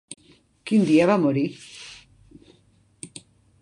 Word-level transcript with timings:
Quin 0.69 0.87
dia 0.91 1.07
va 1.13 1.19
morir? 1.25 1.45